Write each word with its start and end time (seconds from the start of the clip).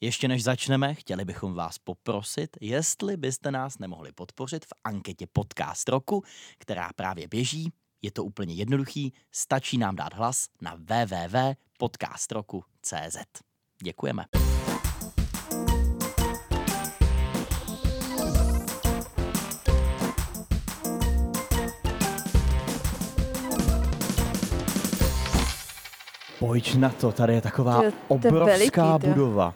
Ještě 0.00 0.28
než 0.28 0.42
začneme, 0.42 0.94
chtěli 0.94 1.24
bychom 1.24 1.54
vás 1.54 1.78
poprosit, 1.78 2.56
jestli 2.60 3.16
byste 3.16 3.50
nás 3.50 3.78
nemohli 3.78 4.12
podpořit 4.12 4.64
v 4.64 4.72
anketě 4.84 5.26
Podcast 5.32 5.88
roku, 5.88 6.24
která 6.58 6.90
právě 6.96 7.28
běží. 7.28 7.72
Je 8.02 8.10
to 8.10 8.24
úplně 8.24 8.54
jednoduchý, 8.54 9.12
stačí 9.32 9.78
nám 9.78 9.96
dát 9.96 10.14
hlas 10.14 10.46
na 10.60 10.74
www.podcastroku.cz. 10.74 13.16
Děkujeme. 13.82 14.24
Pojď 26.38 26.74
na 26.74 26.90
to, 26.90 27.12
tady 27.12 27.34
je 27.34 27.40
taková 27.40 27.76
to 27.76 27.84
je 27.84 27.92
obrovská 28.08 28.44
veliký, 28.44 28.80
to. 28.80 28.98
budova. 28.98 29.54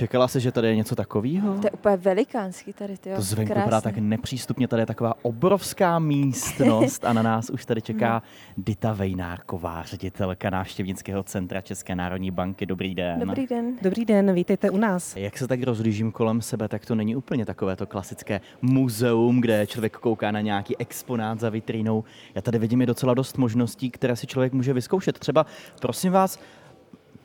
Čekala 0.00 0.28
se, 0.28 0.40
že 0.40 0.52
tady 0.52 0.68
je 0.68 0.76
něco 0.76 0.96
takového? 0.96 1.54
To 1.54 1.66
je 1.66 1.70
úplně 1.70 1.96
velikánský 1.96 2.72
tady, 2.72 2.96
ty 2.96 3.10
To 3.16 3.22
zvenku 3.22 3.54
vypadá 3.54 3.80
tak 3.80 3.98
nepřístupně, 3.98 4.68
tady 4.68 4.82
je 4.82 4.86
taková 4.86 5.14
obrovská 5.22 5.98
místnost 5.98 7.04
a 7.04 7.12
na 7.12 7.22
nás 7.22 7.50
už 7.50 7.64
tady 7.64 7.82
čeká 7.82 8.22
Dita 8.56 8.92
Vejnárková, 8.92 9.82
ředitelka 9.82 10.50
návštěvnického 10.50 11.22
centra 11.22 11.60
České 11.60 11.94
národní 11.94 12.30
banky. 12.30 12.66
Dobrý 12.66 12.94
den. 12.94 13.20
Dobrý 13.20 13.46
den. 13.46 13.76
Dobrý 13.82 14.04
den, 14.04 14.34
vítejte 14.34 14.70
u 14.70 14.76
nás. 14.76 15.16
Jak 15.16 15.38
se 15.38 15.48
tak 15.48 15.62
rozlížím 15.62 16.12
kolem 16.12 16.42
sebe, 16.42 16.68
tak 16.68 16.86
to 16.86 16.94
není 16.94 17.16
úplně 17.16 17.46
takové 17.46 17.76
to 17.76 17.86
klasické 17.86 18.40
muzeum, 18.62 19.40
kde 19.40 19.66
člověk 19.66 19.96
kouká 19.96 20.30
na 20.30 20.40
nějaký 20.40 20.76
exponát 20.78 21.40
za 21.40 21.50
vitrínou. 21.50 22.04
Já 22.34 22.42
tady 22.42 22.58
vidím 22.58 22.82
i 22.82 22.86
docela 22.86 23.14
dost 23.14 23.38
možností, 23.38 23.90
které 23.90 24.16
si 24.16 24.26
člověk 24.26 24.52
může 24.52 24.72
vyzkoušet. 24.72 25.18
Třeba, 25.18 25.46
prosím 25.80 26.12
vás, 26.12 26.38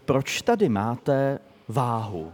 proč 0.06 0.42
tady 0.42 0.70
máte 0.70 1.40
váhu? 1.68 2.32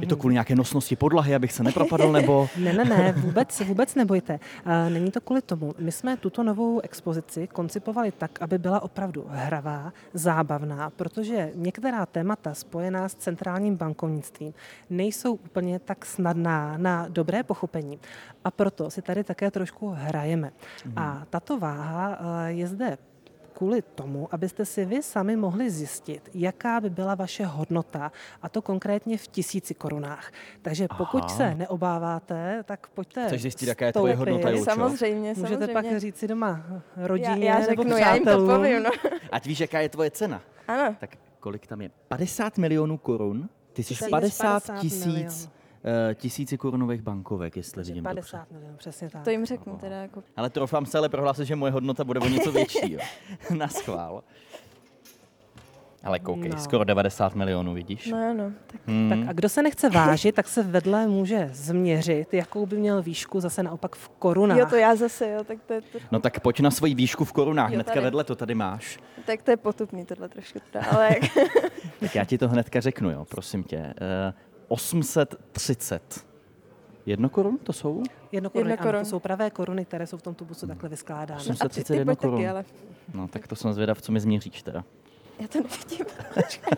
Je 0.00 0.06
to 0.06 0.16
kvůli 0.16 0.34
nějaké 0.34 0.54
nosnosti 0.54 0.96
podlahy, 0.96 1.34
abych 1.34 1.52
se 1.52 1.62
nepropadl, 1.62 2.12
nebo... 2.12 2.48
Ne, 2.58 2.72
ne, 2.72 2.84
ne, 2.84 3.12
vůbec, 3.12 3.60
vůbec 3.60 3.94
nebojte. 3.94 4.40
Není 4.88 5.10
to 5.10 5.20
kvůli 5.20 5.42
tomu. 5.42 5.74
My 5.78 5.92
jsme 5.92 6.16
tuto 6.16 6.42
novou 6.42 6.80
expozici 6.80 7.46
koncipovali 7.46 8.12
tak, 8.12 8.42
aby 8.42 8.58
byla 8.58 8.82
opravdu 8.82 9.24
hravá, 9.28 9.92
zábavná, 10.14 10.90
protože 10.90 11.50
některá 11.54 12.06
témata 12.06 12.54
spojená 12.54 13.08
s 13.08 13.14
centrálním 13.14 13.76
bankovnictvím 13.76 14.54
nejsou 14.90 15.34
úplně 15.34 15.78
tak 15.78 16.06
snadná 16.06 16.78
na 16.78 17.06
dobré 17.08 17.42
pochopení. 17.42 17.98
A 18.44 18.50
proto 18.50 18.90
si 18.90 19.02
tady 19.02 19.24
také 19.24 19.50
trošku 19.50 19.88
hrajeme. 19.88 20.50
A 20.96 21.22
tato 21.30 21.58
váha 21.58 22.18
eh, 22.18 22.52
je 22.52 22.66
zde 22.66 22.98
kvůli 23.54 23.82
tomu, 23.82 24.28
abyste 24.34 24.64
si 24.64 24.84
vy 24.84 25.02
sami 25.02 25.36
mohli 25.36 25.70
zjistit, 25.70 26.28
jaká 26.34 26.80
by 26.80 26.90
byla 26.90 27.14
vaše 27.14 27.46
hodnota, 27.46 28.12
a 28.42 28.48
to 28.48 28.62
konkrétně 28.62 29.18
v 29.18 29.26
tisíci 29.26 29.74
korunách. 29.74 30.32
Takže 30.62 30.86
pokud 30.96 31.24
Aha. 31.24 31.36
se 31.36 31.54
neobáváte, 31.54 32.62
tak 32.66 32.86
pojďte. 32.88 33.26
Chceš 33.26 33.42
zjistit, 33.42 33.66
jaká 33.66 33.86
je 33.86 33.92
tvoje 33.92 34.14
hodnota, 34.14 34.50
Julčo? 34.50 34.64
Samozřejmě, 34.64 35.28
Můžete 35.28 35.48
samozřejmě. 35.50 35.72
pak 35.74 35.98
říct 36.00 36.16
si 36.16 36.28
doma 36.28 36.64
rodině 36.96 37.28
já, 37.28 37.54
já 37.54 37.58
nebo 37.68 37.82
řeknu, 37.82 37.96
já 37.96 38.14
jim 38.14 38.24
to 38.24 38.30
přátelům. 38.30 38.48
povím, 38.56 38.82
no. 38.82 38.90
Ať 39.32 39.46
víš, 39.46 39.60
jaká 39.60 39.80
je 39.80 39.88
tvoje 39.88 40.10
cena. 40.10 40.40
Ano, 40.68 40.96
Tak 41.00 41.10
kolik 41.40 41.66
tam 41.66 41.80
je? 41.80 41.90
50 42.08 42.58
milionů 42.58 42.98
korun? 42.98 43.48
Ty 43.72 43.82
jsi 43.82 43.88
Tisíc 43.94 44.08
50 44.08 44.44
50 44.66 44.80
tisíc 44.80 45.06
milionů. 45.06 45.30
Tisíci 46.14 46.58
korunových 46.58 47.02
bankovek, 47.02 47.56
jestli 47.56 47.82
vidím 47.84 48.04
dobře. 48.04 48.14
50 48.14 48.50
milionů, 48.50 48.76
přesně 48.76 49.10
tak. 49.10 49.24
to 49.24 49.30
jim 49.30 49.46
řeknu 49.46 49.76
teda 49.76 49.96
jako. 49.96 50.22
Ale 50.36 50.50
troufám 50.50 50.86
se 50.86 50.98
ale 50.98 51.08
prohlásit, 51.08 51.46
že 51.46 51.56
moje 51.56 51.72
hodnota 51.72 52.04
bude 52.04 52.20
o 52.20 52.28
něco 52.28 52.52
větší. 52.52 52.92
Jo. 52.92 53.00
Na 53.58 53.68
schvál. 53.68 54.22
Ale 56.04 56.18
koukej, 56.18 56.48
No. 56.50 56.58
skoro 56.58 56.84
90 56.84 57.34
milionů, 57.34 57.74
vidíš? 57.74 58.06
No 58.06 58.30
ano, 58.30 58.52
tak 58.66 58.80
Hmm. 58.86 59.10
Tak 59.10 59.28
a 59.28 59.32
kdo 59.32 59.48
se 59.48 59.62
nechce 59.62 59.90
vážit, 59.90 60.34
tak 60.34 60.48
se 60.48 60.62
vedle 60.62 61.06
může 61.06 61.48
změřit, 61.52 62.34
jakou 62.34 62.66
by 62.66 62.76
měl 62.76 63.02
výšku 63.02 63.40
zase 63.40 63.62
naopak 63.62 63.96
v 63.96 64.08
korunách. 64.08 64.58
jo, 64.58 64.66
to 64.70 64.76
já 64.76 64.96
zase, 64.96 65.30
jo, 65.30 65.44
tak 65.44 65.58
to 65.66 65.72
je, 65.72 65.80
to, 65.82 65.98
No 66.12 66.20
tak 66.20 66.40
pojď 66.40 66.60
na 66.60 66.70
svoji 66.70 66.94
výšku 66.94 67.24
v 67.24 67.32
korunách, 67.32 67.70
Jo, 67.70 67.74
hnedka 67.74 67.94
tady. 67.94 68.04
vedle 68.04 68.24
to 68.24 68.34
tady 68.36 68.54
máš. 68.54 68.98
tak 69.26 69.42
to 69.42 69.50
je 69.50 69.56
potupný 69.56 70.04
tohle 70.04 70.28
trošku 70.28 70.58
teda, 70.72 70.84
ale 70.86 71.10
Tak 72.00 72.14
já 72.14 72.24
ti 72.24 72.38
to 72.38 72.48
hnedka 72.48 72.80
řeknu, 72.80 73.10
jo, 73.10 73.24
prosím 73.24 73.64
tě. 73.64 73.94
Eh, 74.64 74.68
830. 74.68 76.26
Jedno 77.06 77.28
korun 77.28 77.58
to 77.58 77.72
jsou? 77.72 78.02
Jedno 78.32 78.50
koruny, 78.50 78.70
Jedno 78.70 78.82
ano, 78.82 78.90
korun. 78.90 79.04
to 79.04 79.10
jsou 79.10 79.18
pravé 79.20 79.50
koruny, 79.50 79.84
které 79.84 80.06
jsou 80.06 80.16
v 80.16 80.22
tom 80.22 80.34
tubusu 80.34 80.66
takhle 80.66 80.88
vyskládány. 80.88 81.40
Osm- 81.40 81.50
a 81.50 81.54
ty, 81.54 81.58
ty 81.58 81.64
831 81.66 82.04
pojď 82.14 82.18
taky, 82.18 82.30
korun. 82.30 82.48
ale 82.48 82.64
No 83.14 83.28
tak 83.28 83.46
to 83.48 83.56
jsem 83.56 83.72
zvědav, 83.72 84.02
co 84.02 84.12
mi 84.12 84.20
změříš 84.20 84.62
teda. 84.62 84.84
já 85.40 85.48
to 85.48 85.58
nevidím. 85.62 86.06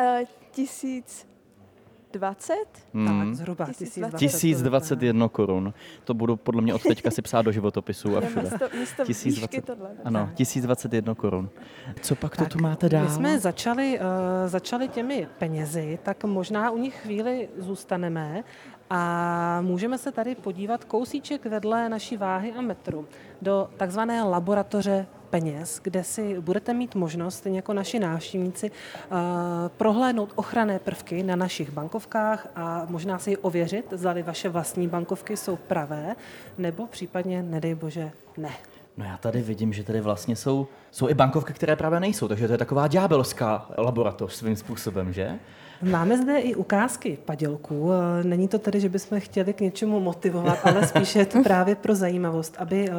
Eh, 0.00 0.24
Tisíc 0.50 1.26
dvacet? 2.12 2.66
Hmm. 2.94 3.06
Tak, 3.06 3.34
zhruba 3.34 3.64
1020. 3.66 4.18
1020. 4.18 4.96
1021 4.98 5.28
korun. 5.28 5.74
To 6.04 6.14
budu 6.14 6.36
podle 6.36 6.62
mě 6.62 6.74
od 6.74 6.82
teďka 6.88 7.10
si 7.10 7.22
psát 7.22 7.42
do 7.42 7.52
životopisu 7.52 8.16
a 8.16 8.20
všude. 8.20 8.42
Místo, 8.42 8.68
místo 8.78 9.04
1020. 9.04 9.40
výšky 9.40 9.62
tohle. 9.62 9.90
Ano, 10.04 10.30
1021 10.34 11.14
korun. 11.14 11.50
Co 12.00 12.14
pak 12.14 12.36
to 12.36 12.46
tu 12.46 12.58
máte 12.58 12.88
dál? 12.88 13.04
My 13.04 13.10
jsme 13.10 13.38
začali, 13.38 14.00
uh, 14.00 14.04
začali 14.48 14.88
těmi 14.88 15.28
penězi, 15.38 15.98
tak 16.02 16.24
možná 16.24 16.70
u 16.70 16.78
nich 16.78 16.94
chvíli 16.94 17.48
zůstaneme 17.58 18.44
a 18.90 19.60
můžeme 19.60 19.98
se 19.98 20.12
tady 20.12 20.34
podívat 20.34 20.84
kousíček 20.84 21.46
vedle 21.46 21.88
naší 21.88 22.16
váhy 22.16 22.52
a 22.52 22.60
metru 22.60 23.06
do 23.42 23.70
takzvané 23.76 24.22
laboratoře 24.22 25.06
peněz, 25.30 25.80
kde 25.82 26.04
si 26.04 26.40
budete 26.40 26.74
mít 26.74 26.94
možnost, 26.94 27.34
stejně 27.34 27.58
jako 27.58 27.72
naši 27.72 27.98
návštěvníci, 27.98 28.70
uh, 28.70 29.16
prohlédnout 29.76 30.32
ochranné 30.36 30.78
prvky 30.78 31.22
na 31.22 31.36
našich 31.36 31.70
bankovkách 31.70 32.48
a 32.56 32.86
možná 32.88 33.18
si 33.18 33.36
ověřit, 33.36 33.86
zda 33.90 34.14
vaše 34.22 34.48
vlastní 34.48 34.88
bankovky 34.88 35.36
jsou 35.36 35.56
pravé, 35.56 36.16
nebo 36.58 36.86
případně, 36.86 37.42
nedej 37.42 37.74
bože, 37.74 38.10
ne. 38.36 38.50
No 38.98 39.04
já 39.04 39.16
tady 39.16 39.42
vidím, 39.42 39.72
že 39.72 39.84
tady 39.84 40.00
vlastně 40.00 40.36
jsou, 40.36 40.66
jsou 40.90 41.08
i 41.08 41.14
bankovky, 41.14 41.52
které 41.52 41.76
právě 41.76 42.00
nejsou, 42.00 42.28
takže 42.28 42.46
to 42.46 42.52
je 42.52 42.58
taková 42.58 42.86
ďábelská 42.86 43.70
laboratoř 43.78 44.34
svým 44.34 44.56
způsobem, 44.56 45.12
že? 45.12 45.38
Máme 45.82 46.16
zde 46.22 46.38
i 46.38 46.54
ukázky 46.54 47.18
padělků. 47.24 47.90
Není 48.22 48.48
to 48.48 48.58
tedy, 48.58 48.80
že 48.80 48.88
bychom 48.88 49.20
chtěli 49.20 49.52
k 49.52 49.60
něčemu 49.60 50.00
motivovat, 50.00 50.58
ale 50.64 50.86
spíše 50.86 51.18
je 51.18 51.26
to 51.26 51.42
právě 51.44 51.74
pro 51.74 51.94
zajímavost, 51.94 52.54
aby 52.58 52.88
eh, 52.88 52.92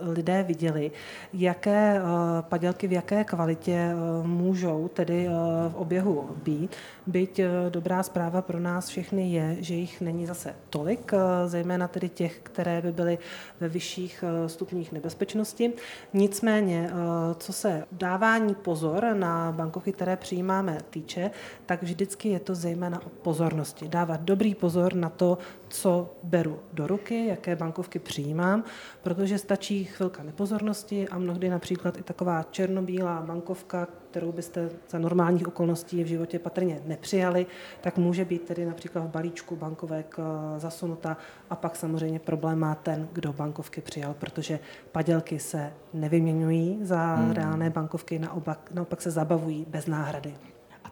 lidé 0.00 0.42
viděli, 0.42 0.90
jaké 1.32 1.96
eh, 1.96 2.02
padělky 2.40 2.88
v 2.88 2.92
jaké 2.92 3.24
kvalitě 3.24 3.72
eh, 3.72 4.26
můžou 4.26 4.88
tedy 4.88 5.28
v 5.68 5.74
oběhu 5.74 6.30
být. 6.44 6.76
Byť 7.06 7.40
dobrá 7.68 8.02
zpráva 8.02 8.42
pro 8.42 8.60
nás 8.60 8.88
všechny 8.88 9.30
je, 9.30 9.56
že 9.60 9.74
jich 9.74 10.00
není 10.00 10.26
zase 10.26 10.54
tolik, 10.70 11.12
zejména 11.46 11.88
tedy 11.88 12.08
těch, 12.08 12.38
které 12.42 12.82
by 12.82 12.92
byly 12.92 13.18
ve 13.60 13.68
vyšších 13.68 14.24
stupních 14.46 14.92
nebezpečnosti. 15.24 15.72
Nicméně, 16.12 16.90
eh, 16.90 17.34
co 17.34 17.52
se 17.52 17.84
dávání 17.92 18.54
pozor 18.54 19.06
na 19.14 19.52
bankovky, 19.52 19.92
které 19.92 20.16
přijímáme, 20.16 20.78
týče, 20.90 21.30
tak 21.66 21.82
vždycky 21.82 22.28
je 22.28 22.40
to 22.40 22.54
zejména 22.54 23.00
o 23.06 23.08
pozornosti. 23.08 23.88
Dávat 23.88 24.20
dobrý 24.20 24.54
pozor 24.54 24.94
na 24.94 25.08
to, 25.08 25.38
co 25.68 26.10
beru 26.22 26.60
do 26.72 26.86
ruky, 26.86 27.26
jaké 27.26 27.56
bankovky 27.56 27.98
přijímám, 27.98 28.64
protože 29.02 29.38
stačí 29.38 29.84
chvilka 29.84 30.22
nepozornosti 30.22 31.08
a 31.08 31.18
mnohdy 31.18 31.48
například 31.48 31.98
i 31.98 32.02
taková 32.02 32.42
černobílá 32.50 33.22
bankovka, 33.22 33.88
kterou 34.14 34.32
byste 34.32 34.70
za 34.90 34.98
normálních 34.98 35.48
okolností 35.48 36.04
v 36.04 36.06
životě 36.06 36.38
patrně 36.38 36.80
nepřijali, 36.86 37.46
tak 37.80 37.98
může 37.98 38.24
být 38.24 38.42
tedy 38.42 38.66
například 38.66 39.02
v 39.02 39.08
balíčku 39.08 39.56
bankovek 39.56 40.16
eh, 40.18 40.60
zasunuta 40.60 41.16
a 41.50 41.56
pak 41.56 41.76
samozřejmě 41.76 42.18
problém 42.18 42.58
má 42.58 42.74
ten, 42.74 43.08
kdo 43.12 43.32
bankovky 43.32 43.80
přijal, 43.80 44.14
protože 44.14 44.58
padělky 44.92 45.38
se 45.38 45.72
nevyměňují 45.94 46.78
za 46.82 47.14
hmm. 47.14 47.32
reálné 47.32 47.70
bankovky, 47.70 48.18
naopak, 48.18 48.70
naopak 48.74 49.02
se 49.02 49.10
zabavují 49.10 49.66
bez 49.68 49.86
náhrady. 49.86 50.34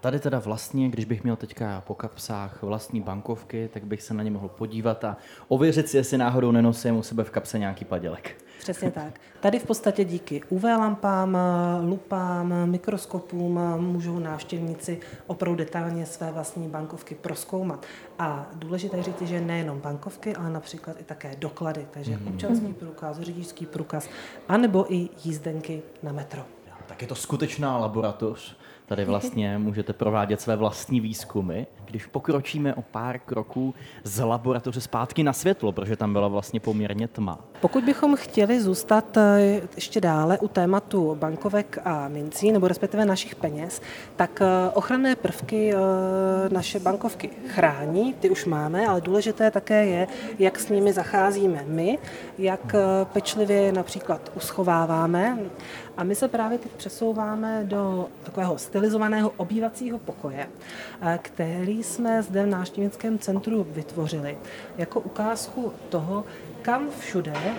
Tady 0.02 0.20
teda 0.20 0.38
vlastně, 0.38 0.88
když 0.88 1.04
bych 1.04 1.22
měl 1.22 1.36
teďka 1.36 1.82
po 1.86 1.94
kapsách 1.94 2.62
vlastní 2.62 3.00
bankovky, 3.00 3.70
tak 3.72 3.84
bych 3.84 4.02
se 4.02 4.14
na 4.14 4.22
ně 4.22 4.30
mohl 4.30 4.48
podívat 4.48 5.04
a 5.04 5.16
ověřit 5.48 5.88
si, 5.88 5.96
jestli 5.96 6.18
náhodou 6.18 6.50
nenosím 6.52 6.96
u 6.96 7.02
sebe 7.02 7.24
v 7.24 7.30
kapse 7.30 7.58
nějaký 7.58 7.84
padělek. 7.84 8.44
Přesně 8.58 8.90
tak. 8.90 9.20
Tady 9.40 9.58
v 9.58 9.66
podstatě 9.66 10.04
díky 10.04 10.42
UV 10.48 10.62
lampám, 10.64 11.38
lupám, 11.88 12.54
mikroskopům 12.70 13.60
můžou 13.78 14.18
návštěvníci 14.18 15.00
opravdu 15.26 15.56
detailně 15.58 16.06
své 16.06 16.32
vlastní 16.32 16.68
bankovky 16.68 17.14
proskoumat. 17.14 17.86
A 18.18 18.46
důležité 18.54 18.96
je 18.96 19.02
říct, 19.02 19.22
že 19.22 19.40
nejenom 19.40 19.80
bankovky, 19.80 20.36
ale 20.36 20.50
například 20.50 21.00
i 21.00 21.04
také 21.04 21.36
doklady, 21.38 21.86
takže 21.90 22.12
Mhm. 22.16 22.28
občanský 22.28 22.72
průkaz, 22.72 23.20
řidičský 23.20 23.66
průkaz, 23.66 24.08
anebo 24.48 24.94
i 24.94 25.08
jízdenky 25.24 25.82
na 26.02 26.12
metro. 26.12 26.42
Tak 26.86 27.02
je 27.02 27.08
to 27.08 27.14
skutečná 27.14 27.78
laboratoř. 27.78 28.56
Tady 28.86 29.04
vlastně 29.04 29.58
můžete 29.58 29.92
provádět 29.92 30.40
své 30.40 30.56
vlastní 30.56 31.00
výzkumy. 31.00 31.62
Když 31.84 32.06
pokročíme 32.06 32.74
o 32.74 32.82
pár 32.82 33.18
kroků 33.18 33.74
z 34.04 34.24
laboratoře 34.24 34.80
zpátky 34.80 35.22
na 35.22 35.32
světlo, 35.32 35.72
protože 35.72 35.96
tam 35.96 36.12
byla 36.12 36.28
vlastně 36.28 36.60
poměrně 36.60 37.08
tma. 37.08 37.38
Pokud 37.60 37.84
bychom 37.84 38.16
chtěli 38.16 38.60
zůstat 38.60 39.16
eh, 39.16 39.60
ještě 39.74 40.00
dále 40.00 40.38
u 40.38 40.48
tématu 40.48 41.14
bankovek 41.14 41.78
a 41.84 42.08
mincí, 42.08 42.52
nebo 42.52 42.68
respektive 42.68 43.04
našich 43.04 43.34
peněz, 43.34 43.82
tak 44.16 44.42
eh, 44.42 44.70
ochranné 44.74 45.16
prvky 45.16 45.74
eh, 45.74 45.78
naše 46.50 46.80
bankovky 46.80 47.30
chrání, 47.46 48.14
ty 48.14 48.30
už 48.30 48.44
máme, 48.44 48.86
ale 48.86 49.00
důležité 49.00 49.50
také 49.50 49.86
je, 49.86 50.06
jak 50.38 50.58
s 50.58 50.68
nimi 50.68 50.92
zacházíme 50.92 51.64
my, 51.66 51.98
jak 52.38 52.74
pečlivě 53.12 53.56
je 53.56 53.72
například 53.72 54.32
uschováváme. 54.36 55.38
A 55.96 56.04
my 56.04 56.14
se 56.14 56.28
právě 56.28 56.58
teď 56.58 56.72
přesouváme 56.72 57.64
do 57.64 58.08
takového 58.22 58.58
stylizovaného 58.76 59.32
obývacího 59.36 59.98
pokoje, 59.98 60.48
který 61.22 61.82
jsme 61.82 62.22
zde 62.22 62.42
v 62.42 62.46
návštěvnickém 62.46 63.18
centru 63.18 63.66
vytvořili 63.70 64.38
jako 64.78 65.00
ukázku 65.00 65.72
toho, 65.88 66.24
kam 66.62 66.90
všude 66.98 67.32
eh, 67.36 67.52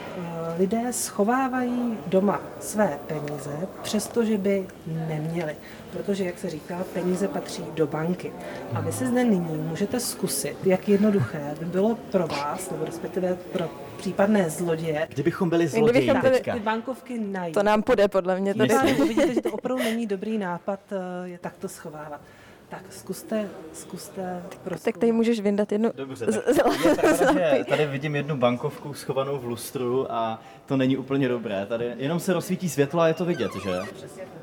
lidé 0.58 0.94
schovávají 0.94 1.98
doma 2.08 2.42
své 2.60 3.00
peníze, 3.08 3.68
přestože 3.82 4.38
by 4.38 4.68
neměli. 4.88 5.56
Protože, 5.92 6.26
jak 6.26 6.40
se 6.40 6.50
říká, 6.50 6.84
peníze 6.94 7.28
patří 7.28 7.64
do 7.74 7.88
banky. 7.88 8.32
A 8.74 8.82
vy 8.82 8.92
si 8.92 9.06
zde 9.08 9.24
nyní 9.24 9.58
můžete 9.58 10.00
zkusit, 10.00 10.58
jak 10.64 10.90
jednoduché 10.90 11.56
by 11.60 11.66
bylo 11.66 11.96
pro 12.12 12.28
vás, 12.28 12.70
nebo 12.72 12.86
respektive 12.86 13.38
pro 13.52 13.70
případné 13.98 14.50
zloděje. 14.50 15.08
Kdybychom 15.10 15.50
byli 15.50 15.68
zloději 15.68 15.92
Kdybychom 15.92 16.22
byli- 16.22 16.34
teďka. 16.34 16.54
Ty 16.54 16.60
bankovky 16.60 17.20
najít. 17.20 17.54
To 17.54 17.64
nám 17.64 17.84
půjde 17.84 18.08
podle 18.08 18.40
mě. 18.40 18.54
To 18.54 18.64
Myslím. 18.64 19.08
vidíte, 19.08 19.34
že 19.34 19.42
to 19.42 19.52
opravdu 19.52 19.84
není 19.84 20.08
dobrý 20.08 20.38
nápad 20.38 20.80
eh, 20.92 20.96
je 21.24 21.38
takto 21.38 21.70
schovávat. 21.70 22.22
Tak 22.70 22.82
zkuste, 22.94 23.50
zkuste 23.74 24.44
prostě. 24.64 24.92
Tak 24.92 24.98
tady 25.00 25.12
můžeš 25.12 25.40
vyndat 25.40 25.72
jednu 25.72 25.92
Dobře, 25.96 26.26
tak 26.26 26.36
z- 26.36 26.48
je 26.86 26.96
pravda, 26.96 27.64
tady 27.70 27.86
vidím 27.86 28.16
jednu 28.16 28.38
bankovku 28.38 28.94
schovanou 28.94 29.38
v 29.38 29.46
lustru 29.46 30.12
a 30.12 30.42
to 30.66 30.78
není 30.78 30.98
úplně 30.98 31.28
dobré. 31.30 31.66
Tady 31.66 31.94
jenom 31.98 32.20
se 32.20 32.34
rozsvítí 32.34 32.70
světlo 32.70 33.02
a 33.02 33.08
je 33.08 33.14
to 33.14 33.26
vidět, 33.26 33.52
že? 33.64 33.80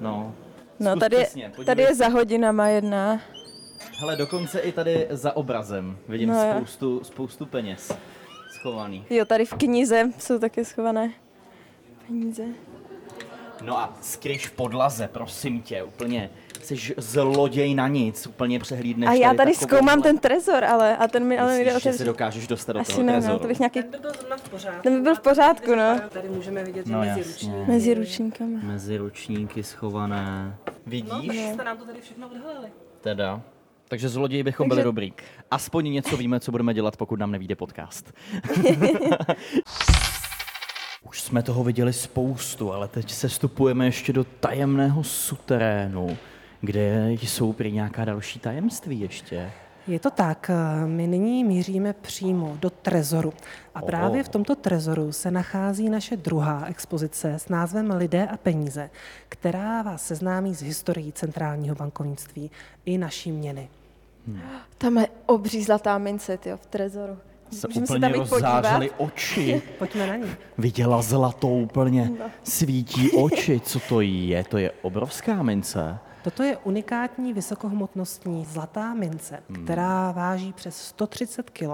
No. 0.00 0.34
No, 0.80 0.90
Zkus 0.90 1.00
tady, 1.00 1.16
je- 1.16 1.22
přesně, 1.22 1.52
tady 1.66 1.82
je 1.82 1.94
za 1.94 2.08
hodinama 2.08 2.68
jedna. 2.68 3.20
Hele, 4.00 4.16
dokonce 4.16 4.60
i 4.60 4.72
tady 4.72 5.06
za 5.10 5.36
obrazem 5.36 5.98
vidím 6.08 6.28
No 6.28 6.44
jo. 6.46 6.52
spoustu, 6.56 7.04
spoustu 7.04 7.46
peněz 7.46 7.92
schovaných. 8.60 9.10
Jo, 9.10 9.24
tady 9.24 9.44
v 9.44 9.54
knize 9.54 10.10
jsou 10.18 10.38
taky 10.38 10.64
schované 10.64 11.10
peníze. 12.06 12.42
No 13.62 13.78
a 13.78 13.94
skryš 14.00 14.46
v 14.46 14.52
podlaze, 14.52 15.08
prosím 15.12 15.62
tě, 15.62 15.82
úplně. 15.82 16.30
Jsi 16.62 16.94
zloděj 16.96 17.74
na 17.74 17.88
nic, 17.88 18.26
úplně 18.26 18.58
přehlídneš 18.58 19.08
A 19.08 19.12
já 19.12 19.34
tady 19.34 19.52
takovouhle- 19.52 19.54
zkoumám 19.78 20.02
ten 20.02 20.18
trezor, 20.18 20.64
ale 20.64 20.96
a 20.96 21.08
ten 21.08 21.24
mi 21.24 21.38
ale 21.38 21.52
nejde 21.54 21.70
že 21.72 21.80
se 21.80 21.88
otevřít. 21.88 22.04
dokážeš 22.04 22.46
dostat 22.46 22.72
do 22.72 22.80
Asi 22.80 22.92
toho 22.92 23.02
ne, 23.02 23.12
no, 23.12 23.18
trezoru? 23.18 23.38
to 23.38 23.48
bych 23.48 23.58
nějaký 23.58 23.82
Ten 23.82 23.90
by 23.90 23.98
byl 23.98 24.12
zrovna 24.18 24.36
v 24.36 24.48
pořádku. 24.48 24.82
Ten 24.82 24.94
by 24.94 25.00
byl 25.00 25.14
v 25.14 25.20
pořádku, 25.20 25.74
no. 25.74 26.00
Tady 26.08 26.28
můžeme 26.28 26.64
vidět, 26.64 26.86
No 26.86 26.98
mezi 26.98 27.08
jasně. 27.08 27.24
ruční. 27.32 27.52
mezi 27.66 27.94
ručníkama. 27.94 28.58
Mezi 28.62 28.96
ručníky 28.96 29.62
schované. 29.62 30.56
No, 30.66 30.72
Vidíš? 30.86 31.26
takže 31.26 31.50
jste 31.54 31.64
nám 31.64 31.76
to 31.78 31.84
tady 31.84 32.00
všechno 32.00 32.28
odhalili. 32.28 32.68
Teda. 33.00 33.40
Takže 33.88 34.08
zloději 34.08 34.42
bychom 34.42 34.68
Takže- 34.68 34.74
byli 34.76 34.84
dobrý. 34.84 35.12
Aspoň 35.50 35.92
něco 35.92 36.16
víme, 36.16 36.40
co 36.40 36.50
budeme 36.50 36.74
dělat, 36.74 36.96
pokud 36.96 37.18
nám 37.18 37.30
nevíde 37.30 37.54
podcast. 37.54 38.12
Už 41.08 41.22
jsme 41.22 41.42
toho 41.42 41.64
viděli 41.64 41.92
spoustu, 41.92 42.72
ale 42.72 42.88
teď 42.88 43.10
se 43.10 43.28
stupujeme 43.28 43.84
ještě 43.84 44.12
do 44.12 44.24
tajemného 44.24 45.04
suterénu, 45.04 46.16
kde 46.60 47.10
jsou 47.12 47.52
prý 47.52 47.72
nějaká 47.72 48.04
další 48.04 48.38
tajemství 48.38 49.00
ještě. 49.00 49.50
Je 49.86 49.98
to 50.00 50.10
tak, 50.10 50.50
eh, 50.50 50.86
my 50.86 51.06
nyní 51.06 51.44
míříme 51.44 51.92
přímo 51.92 52.56
do 52.60 52.70
trezoru. 52.70 53.32
A 53.74 53.82
právě 53.82 54.22
v 54.24 54.28
tomto 54.28 54.54
trezoru 54.56 55.12
se 55.12 55.30
nachází 55.30 55.90
naše 55.90 56.16
druhá 56.16 56.64
expozice 56.66 57.34
s 57.34 57.48
názvem 57.48 57.90
Lidé 57.90 58.26
a 58.26 58.36
peníze, 58.36 58.90
která 59.28 59.82
vás 59.82 60.06
seznámí 60.06 60.54
s 60.54 60.62
historií 60.62 61.12
centrálního 61.12 61.74
bankovnictví 61.74 62.50
i 62.84 62.98
naší 62.98 63.32
měny. 63.32 63.68
Tam 64.78 64.98
je 64.98 65.08
obří 65.26 65.64
zlatá 65.64 65.98
mince, 65.98 66.36
tyjo, 66.36 66.56
v 66.56 66.66
trezoru. 66.66 67.18
Se 67.52 67.66
Můžeme 67.68 67.86
se 67.86 67.92
úplně 67.92 68.00
tam 68.00 68.20
jít 68.20 68.28
podívat? 68.28 68.56
rozzářily 68.56 68.90
oči. 68.90 69.62
Pojďme 69.78 70.06
na 70.06 70.16
ní. 70.16 70.26
Viděla 70.58 71.02
zlatou 71.02 71.60
úplně. 71.62 72.10
Svítí 72.42 73.10
oči. 73.10 73.60
Co 73.60 73.80
to 73.80 74.00
je? 74.00 74.44
To 74.44 74.58
je 74.58 74.70
obrovská 74.82 75.42
mince. 75.42 75.98
Toto 76.24 76.42
je 76.42 76.56
unikátní 76.56 77.32
vysokohmotnostní 77.32 78.44
zlatá 78.44 78.94
mince, 78.94 79.42
která 79.64 80.12
váží 80.12 80.52
přes 80.52 80.76
130 80.76 81.50
kg 81.50 81.68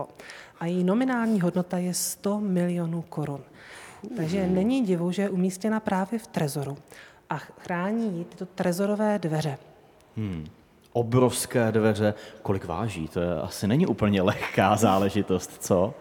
a 0.60 0.66
její 0.66 0.84
nominální 0.84 1.40
hodnota 1.40 1.78
je 1.78 1.94
100 1.94 2.40
milionů 2.40 3.02
korun. 3.02 3.40
Takže 4.16 4.46
není 4.46 4.84
divu, 4.84 5.12
že 5.12 5.22
je 5.22 5.30
umístěna 5.30 5.80
právě 5.80 6.18
v 6.18 6.26
trezoru 6.26 6.78
a 7.30 7.38
chrání 7.38 8.18
ji 8.18 8.24
tyto 8.24 8.46
trezorové 8.46 9.18
dveře. 9.18 9.58
Obrovské 10.92 11.72
dveře. 11.72 12.14
Kolik 12.42 12.64
váží? 12.64 13.08
To 13.08 13.20
je, 13.20 13.40
asi 13.40 13.66
není 13.66 13.86
úplně 13.86 14.22
lehká 14.22 14.76
záležitost, 14.76 15.56
co? 15.60 15.94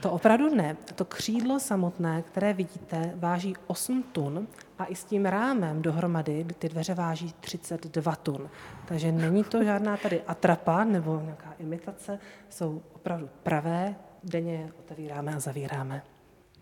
To 0.00 0.10
opravdu 0.10 0.54
ne. 0.54 0.76
To 0.94 1.04
křídlo 1.04 1.60
samotné, 1.60 2.22
které 2.22 2.52
vidíte, 2.52 3.12
váží 3.16 3.54
8 3.66 4.02
tun 4.12 4.46
a 4.78 4.84
i 4.84 4.94
s 4.94 5.04
tím 5.04 5.26
rámem 5.26 5.82
dohromady 5.82 6.46
ty 6.58 6.68
dveře 6.68 6.94
váží 6.94 7.34
32 7.40 8.16
tun. 8.16 8.48
Takže 8.88 9.12
není 9.12 9.44
to 9.44 9.64
žádná 9.64 9.96
tady 9.96 10.22
atrapa 10.22 10.84
nebo 10.84 11.20
nějaká 11.24 11.54
imitace, 11.58 12.18
jsou 12.48 12.82
opravdu 12.94 13.28
pravé, 13.42 13.94
denně 14.24 14.52
je 14.54 14.72
otevíráme 14.78 15.34
a 15.34 15.40
zavíráme. 15.40 16.02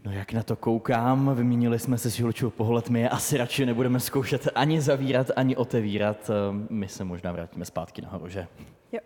No 0.05 0.13
jak 0.13 0.33
na 0.33 0.43
to 0.43 0.57
koukám, 0.57 1.35
vyměnili 1.35 1.79
jsme 1.79 1.99
se 1.99 2.11
s 2.11 2.19
Julčou 2.19 2.51
pohled, 2.51 2.91
my 2.91 3.01
je 3.01 3.09
asi 3.09 3.37
radši 3.37 3.67
nebudeme 3.67 4.01
zkoušet 4.01 4.49
ani 4.55 4.81
zavírat, 4.81 5.31
ani 5.37 5.57
otevírat. 5.57 6.31
Ehm, 6.31 6.67
My 6.71 6.89
se 6.89 7.05
možná 7.05 7.33
vrátíme 7.33 7.65
zpátky 7.65 8.03
nahoru, 8.03 8.29
že? 8.29 8.47
Jo. 8.93 9.01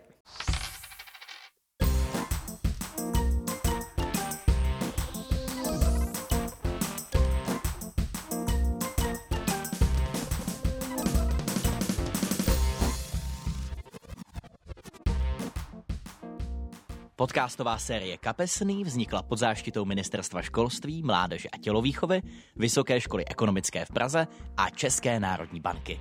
Podcastová 17.15 17.77
série 17.77 18.17
Kapesný 18.17 18.83
vznikla 18.83 19.21
pod 19.23 19.37
záštitou 19.37 19.85
Ministerstva 19.85 20.41
školství, 20.41 21.03
mládeže 21.03 21.49
a 21.49 21.57
tělovýchovy, 21.57 22.21
Vysoké 22.55 23.01
školy 23.01 23.25
ekonomické 23.25 23.85
v 23.85 23.91
Praze 23.91 24.27
a 24.57 24.69
České 24.69 25.19
národní 25.19 25.59
banky. 25.59 25.99